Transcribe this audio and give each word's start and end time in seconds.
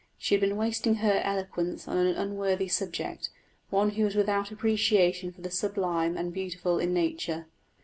She 0.17 0.33
had 0.33 0.39
been 0.41 0.57
wasting 0.57 0.95
her 0.95 1.21
eloquence 1.23 1.87
on 1.87 1.95
an 1.97 2.15
unworthy 2.15 2.67
subject 2.67 3.29
one 3.69 3.91
who 3.91 4.03
was 4.03 4.15
without 4.15 4.49
appreciation 4.49 5.31
for 5.31 5.41
the 5.41 5.51
sublime 5.51 6.17
and 6.17 6.33
beautiful 6.33 6.79
in 6.79 6.91
nature. 6.91 7.45